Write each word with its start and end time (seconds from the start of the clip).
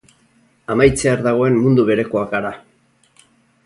Amaitzear 0.75 1.23
dagoen 1.29 1.61
mundu 1.67 1.87
berekoak 1.93 2.37
gara. 2.37 2.57